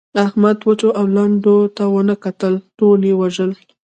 احمد 0.25 0.57
وچو 0.67 0.89
او 0.99 1.05
لندو 1.15 1.55
ته 1.75 1.83
و 1.89 1.95
نه 2.09 2.15
کتل؛ 2.25 2.53
ټول 2.77 2.99
يې 3.07 3.13
ووژل. 3.17 3.51